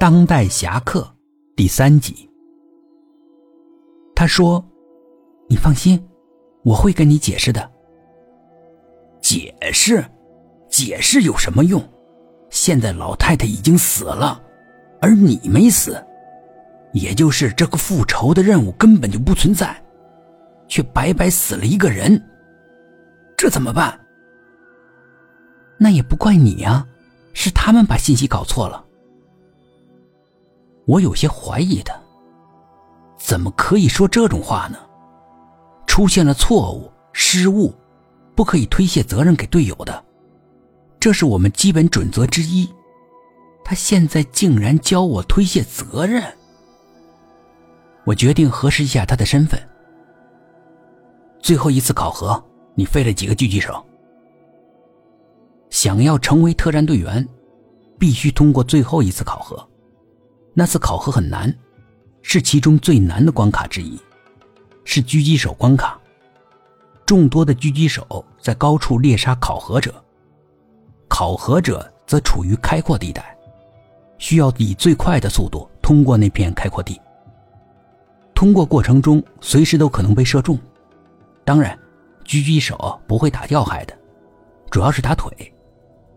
[0.00, 1.00] 当代侠客》
[1.56, 2.30] 第三集。
[4.14, 4.64] 他说
[5.50, 6.00] ：“你放心，
[6.62, 7.68] 我会跟你解释的。
[9.20, 10.04] 解释，
[10.68, 11.82] 解释有什么用？
[12.48, 14.40] 现在老太太已经死了，
[15.00, 16.00] 而你没死，
[16.92, 19.82] 也就是这个复仇的任务根本就不存在，
[20.68, 22.24] 却白白死了一个人，
[23.36, 23.98] 这怎么办？
[25.76, 26.86] 那也不怪你呀，
[27.32, 28.84] 是他们把信息搞错了。”
[30.88, 31.94] 我有些怀疑他，
[33.18, 34.78] 怎么可以说这种话呢？
[35.86, 37.74] 出现了错误、失误，
[38.34, 40.02] 不可以推卸责任给队友的，
[40.98, 42.66] 这是我们基本准则之一。
[43.62, 46.24] 他现在竟然教我推卸责任，
[48.06, 49.60] 我决定核实一下他的身份。
[51.42, 52.42] 最后一次考核，
[52.74, 53.84] 你废了几个狙击手？
[55.68, 57.28] 想要成为特战队员，
[57.98, 59.68] 必须通过最后一次考核。
[60.58, 61.56] 那次考核很难，
[62.20, 63.96] 是其中最难的关卡之一，
[64.82, 65.96] 是狙击手关卡。
[67.06, 69.94] 众多的狙击手在高处猎杀考核者，
[71.06, 73.38] 考核者则处于开阔地带，
[74.18, 77.00] 需要以最快的速度通过那片开阔地。
[78.34, 80.58] 通过过程中随时都可能被射中，
[81.44, 81.78] 当然，
[82.24, 83.96] 狙击手不会打要害的，
[84.72, 85.54] 主要是打腿，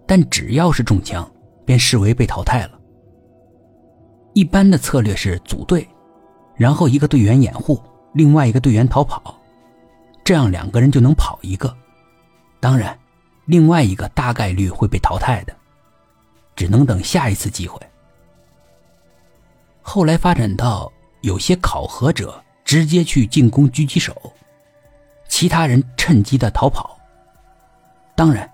[0.07, 1.31] 但只要是中枪，
[1.63, 2.80] 便视为被淘汰了。
[4.33, 5.87] 一般的策略是组队，
[6.55, 7.81] 然后一个队员掩护，
[8.13, 9.37] 另外一个队员逃跑，
[10.23, 11.75] 这样两个人就能跑一个。
[12.59, 12.97] 当然，
[13.45, 15.55] 另外一个大概率会被淘汰的，
[16.55, 17.79] 只能等下一次机会。
[19.81, 24.15] 后来发展到有些考核者直接去进攻狙击手，
[25.27, 26.97] 其他人趁机的逃跑。
[28.15, 28.49] 当然，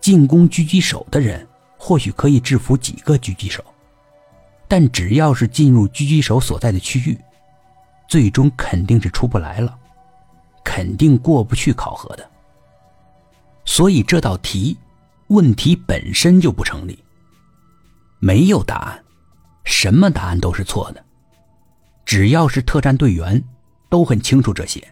[0.00, 3.62] 进攻狙击手的人或许可以制服几个狙击手。
[4.68, 7.18] 但只要是进入狙击手所在的区域，
[8.06, 9.76] 最终肯定是出不来了，
[10.62, 12.30] 肯定过不去考核的。
[13.64, 14.76] 所以这道题
[15.28, 17.02] 问题本身就不成立，
[18.18, 19.04] 没有答案，
[19.64, 21.04] 什么答案都是错的。
[22.04, 23.42] 只要是特战队员，
[23.88, 24.82] 都很清楚这些。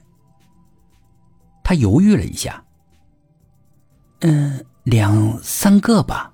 [1.62, 2.62] 他犹豫了一下，
[4.20, 6.32] 嗯，两三个吧。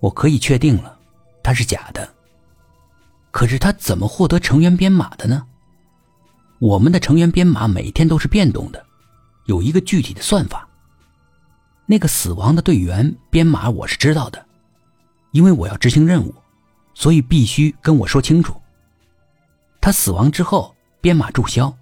[0.00, 0.93] 我可以确定了。
[1.44, 2.12] 他是假的，
[3.30, 5.46] 可是他怎么获得成员编码的呢？
[6.58, 8.82] 我们的成员编码每天都是变动的，
[9.44, 10.66] 有一个具体的算法。
[11.84, 14.46] 那个死亡的队员编码我是知道的，
[15.32, 16.34] 因为我要执行任务，
[16.94, 18.58] 所以必须跟我说清楚。
[19.82, 21.76] 他死亡之后编码注销，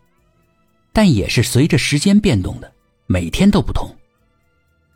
[0.93, 2.73] 但也是随着时间变动的，
[3.07, 3.89] 每天都不同。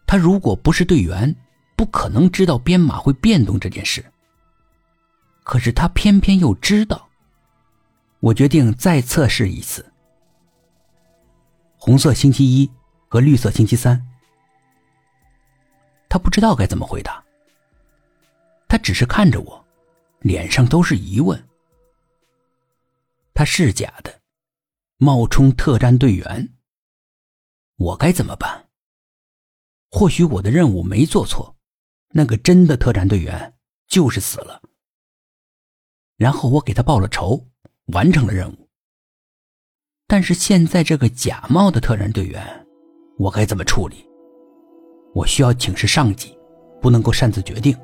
[0.09, 1.37] 他如果不是队员，
[1.77, 4.05] 不可能知道编码会变动这件事。
[5.47, 7.09] 可是他偏偏又知道，
[8.19, 9.87] 我决定再测试一次。
[11.77, 12.69] 红色星期一
[13.07, 14.05] 和绿色星期三，
[16.09, 17.25] 他不知道该怎么回答。
[18.67, 19.65] 他只是看着我，
[20.19, 21.41] 脸上都是疑问。
[23.33, 24.21] 他是假的，
[24.97, 26.55] 冒充特战队员。
[27.77, 28.67] 我该怎么办？
[29.93, 31.57] 或许我的任务没做错，
[32.09, 33.55] 那个真的特战队员
[33.87, 34.61] 就是死了。
[36.17, 37.45] 然后我给他报了仇，
[37.93, 38.69] 完成了任务。
[40.07, 42.43] 但是现在这个假冒的特战队员，
[43.19, 43.97] 我该怎么处理？
[45.15, 46.37] 我需要请示上级，
[46.81, 47.77] 不能够擅自决定。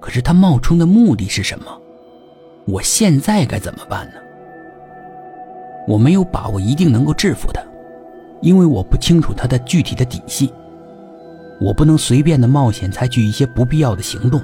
[0.00, 1.80] 可是他冒充的目的是什么？
[2.66, 4.14] 我现在该怎么办呢？
[5.86, 7.62] 我没有把握一定能够制服他，
[8.40, 10.52] 因为我不清楚他的具体的底细。
[11.60, 14.42] 我不能随便的冒险采取一些不必要的行动。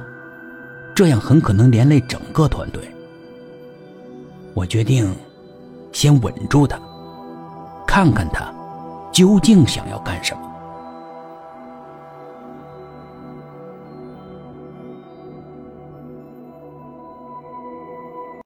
[1.00, 2.83] 这样很可能连累整个团队。
[4.53, 5.11] 我决定
[5.93, 6.78] 先稳住他，
[7.87, 8.53] 看看他
[9.11, 10.50] 究竟想要干什么。